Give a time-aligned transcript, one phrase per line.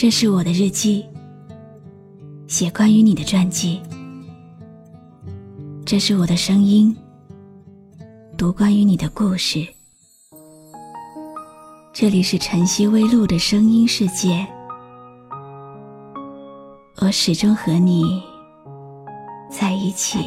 [0.00, 1.04] 这是我的日记，
[2.48, 3.82] 写关于你的传记。
[5.84, 6.96] 这是我的声音，
[8.34, 9.62] 读关于你的故事。
[11.92, 14.46] 这里是晨曦微露的声音世界，
[17.02, 18.22] 我始终和你
[19.50, 20.18] 在一起。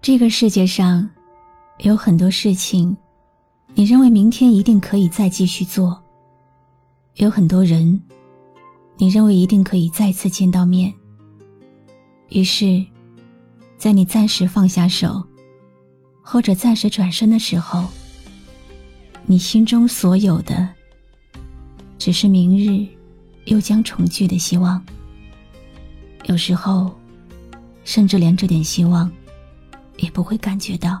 [0.00, 1.10] 这个世界上。
[1.78, 2.96] 有很多事情，
[3.74, 5.96] 你认为明天一定可以再继续做；
[7.14, 8.00] 有很多人，
[8.96, 10.92] 你认为一定可以再次见到面。
[12.30, 12.84] 于是，
[13.76, 15.24] 在你暂时放下手，
[16.20, 17.84] 或者暂时转身的时候，
[19.24, 20.68] 你心中所有的，
[21.96, 22.84] 只是明日
[23.44, 24.84] 又将重聚的希望。
[26.24, 26.92] 有时候，
[27.84, 29.08] 甚至连这点希望，
[29.98, 31.00] 也不会感觉到。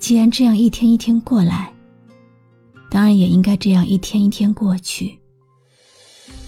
[0.00, 1.72] 既然这样一天一天过来。
[2.90, 5.16] 当然也应该这样一天一天过去。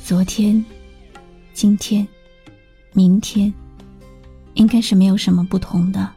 [0.02, 0.62] 昨天、
[1.52, 2.06] 今天、
[2.92, 3.54] 明天，
[4.54, 6.12] 应该是没有什么不同的。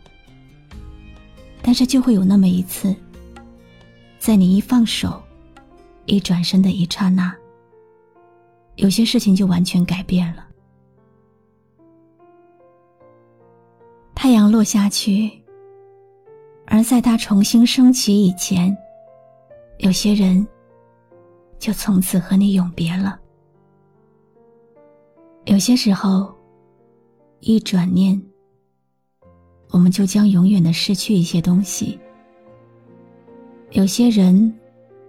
[1.62, 2.96] 但是就会有那么一次，
[4.18, 5.22] 在你一放手、
[6.06, 7.32] 一转身的一刹那，
[8.78, 10.48] 有些事情就完全改变了。
[14.16, 15.32] 太阳落下去，
[16.76, 18.78] 而在它重新升起以前。
[19.78, 20.46] 有些人
[21.58, 23.18] 就从此和你永别了。
[25.46, 26.36] 有些时候，
[27.40, 28.22] 一转念，
[29.70, 31.98] 我们就将永远的失去一些东西。
[33.72, 34.54] 有些人，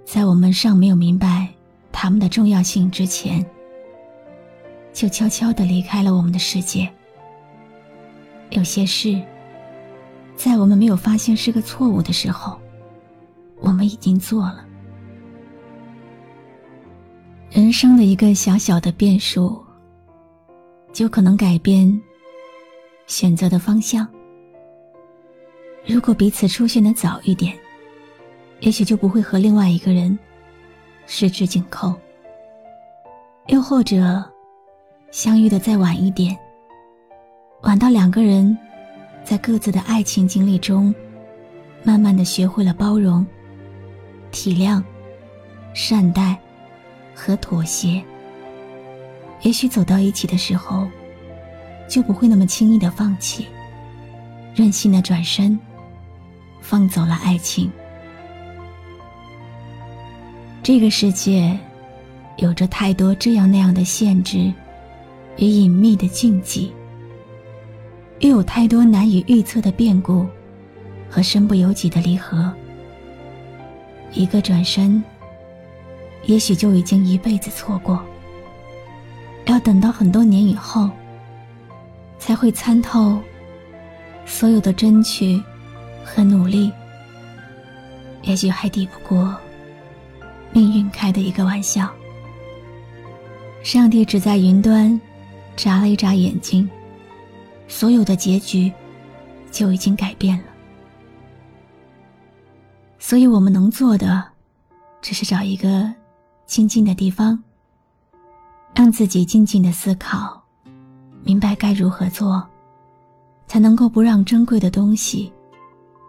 [0.04, 1.48] 在我们尚没有明白
[1.90, 3.44] 他们的重要性之前，
[4.92, 6.88] 就悄悄的离开了我们的世界。
[8.50, 9.20] 有些事，
[10.36, 12.56] 在我们没有发现是个错误的时候。
[13.58, 14.66] 我们已经做了。
[17.50, 19.64] 人生的一个小小的变数，
[20.92, 22.00] 就可能改变
[23.06, 24.06] 选择的方向。
[25.86, 27.56] 如果彼此出现的早一点，
[28.60, 30.16] 也许就不会和另外一个人
[31.06, 31.94] 十指紧扣；
[33.46, 34.22] 又或者
[35.10, 36.36] 相遇的再晚一点，
[37.62, 38.56] 晚到两个人
[39.26, 40.94] 在各自的爱情经历中，
[41.82, 43.26] 慢慢的学会了包容。
[44.30, 44.80] 体谅、
[45.74, 46.38] 善待
[47.12, 48.00] 和妥协，
[49.42, 50.86] 也许走到一起的时候，
[51.88, 53.46] 就不会那么轻易的放弃，
[54.54, 55.58] 任性的转身，
[56.60, 57.68] 放走了爱情。
[60.62, 61.58] 这个世界
[62.36, 64.52] 有着太多这样那样的限制
[65.38, 66.72] 与隐秘的禁忌，
[68.20, 70.26] 又有太多难以预测的变故
[71.10, 72.52] 和身不由己的离合。
[74.12, 75.02] 一个转身，
[76.24, 78.02] 也许就已经一辈子错过。
[79.46, 80.90] 要等到很多年以后，
[82.18, 83.18] 才会参透
[84.24, 85.40] 所有的争取
[86.04, 86.72] 和努力，
[88.22, 89.36] 也许还抵不过
[90.52, 91.88] 命运开的一个玩笑。
[93.62, 94.98] 上帝只在云端
[95.54, 96.68] 眨了一眨眼睛，
[97.68, 98.72] 所有的结局
[99.50, 100.44] 就已经改变了。
[102.98, 104.24] 所以我们能做的，
[105.00, 105.92] 只是找一个
[106.46, 107.42] 静静的地方，
[108.74, 110.42] 让自己静静的思考，
[111.22, 112.44] 明白该如何做，
[113.46, 115.32] 才能够不让珍贵的东西、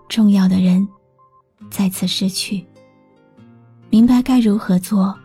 [0.09, 0.87] 重要的人
[1.69, 2.65] 再次失去。
[3.89, 5.15] 明白该如何做，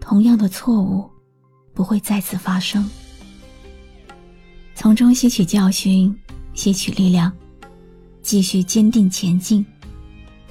[0.00, 1.08] 同样的错误
[1.74, 2.88] 不会再次发生。
[4.84, 6.14] 从中吸取教训，
[6.52, 7.32] 吸取力量，
[8.20, 9.64] 继续坚定前进。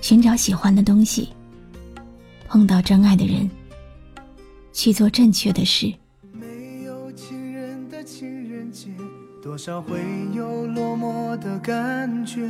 [0.01, 1.29] 寻找喜欢的东西，
[2.47, 3.47] 碰到真爱的人，
[4.73, 5.93] 去做正确的事。
[6.31, 8.87] 没有情人的情人节，
[9.39, 9.99] 多少会
[10.33, 12.49] 有落寞的感觉。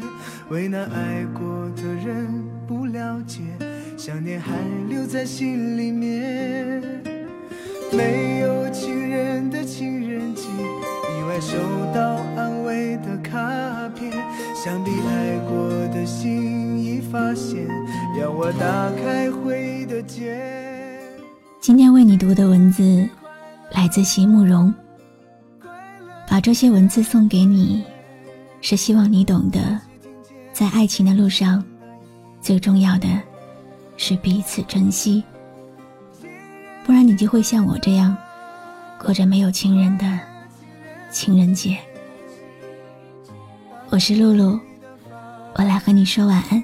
[0.50, 3.42] 为难爱过的人不了解，
[3.98, 4.54] 想念还
[4.88, 6.82] 留在心里面。
[7.92, 8.93] 没有情，
[11.44, 11.58] 收
[11.94, 13.38] 到安慰的卡
[13.90, 14.10] 片，
[14.56, 17.02] 想必爱过的心已。
[17.02, 17.68] 发现，
[18.20, 20.42] 要我打开回的结。
[21.60, 23.08] 今天为你读的文字
[23.72, 24.74] 来自席慕容，
[26.28, 27.84] 把这些文字送给你，
[28.62, 29.60] 是希望你懂得，
[30.54, 31.64] 在爱情的路上，
[32.42, 33.08] 最重要的
[33.96, 35.24] 是彼此珍惜，
[36.84, 38.16] 不然你就会像我这样，
[38.98, 40.20] 过着没有情人的
[41.14, 41.78] 情人节。
[43.92, 44.60] 我是露露，
[45.54, 46.64] 我来和你说晚安。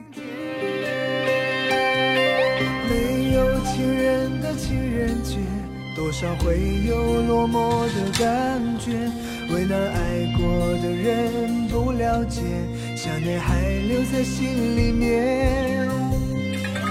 [2.89, 5.37] 没有情人的情人节，
[5.95, 6.57] 多少会
[6.87, 9.11] 有落寞的感觉。
[9.53, 10.43] 为难爱过
[10.81, 12.41] 的人不了解，
[12.95, 15.87] 想念还留在心里面。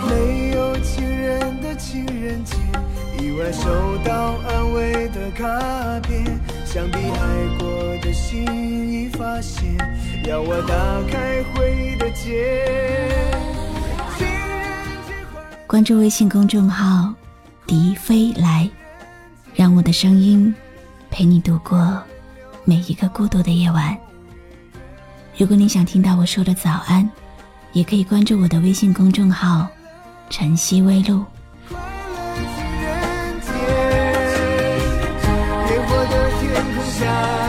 [0.06, 2.54] 没有情人的情人节，
[3.20, 6.37] 意外收到安慰的卡片，
[6.70, 8.44] 想必爱过的心
[8.92, 9.74] 已发现。
[10.26, 13.10] 要我打开回忆的结。
[15.66, 17.10] 关注微信公众号
[17.66, 18.68] “笛飞来”，
[19.56, 20.54] 让我的声音
[21.10, 22.02] 陪你度过
[22.66, 23.96] 每一个孤独的夜晚。
[25.38, 27.08] 如果你想听到我说的早安，
[27.72, 29.66] 也可以关注我的微信公众号
[30.28, 31.24] “晨曦微露”。
[36.98, 37.47] 家。